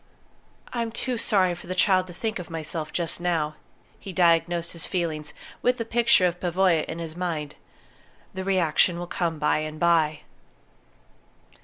"I'm 0.73 0.91
too 0.91 1.19
sorry 1.19 1.53
for 1.53 1.67
the 1.67 1.75
child 1.75 2.07
to 2.07 2.13
think 2.15 2.39
of 2.39 2.49
myself 2.49 2.91
just 2.91 3.21
now," 3.21 3.53
he 3.99 4.11
diagnosed 4.11 4.71
his 4.71 4.87
feelings, 4.87 5.31
with 5.61 5.77
the 5.77 5.85
picture 5.85 6.25
of 6.25 6.39
Pavoya 6.39 6.85
in 6.85 6.97
his 6.97 7.15
mind. 7.15 7.53
"The 8.33 8.43
reaction 8.43 8.97
will 8.97 9.05
come 9.05 9.37
by 9.37 9.59
and 9.59 9.79
by." 9.79 10.21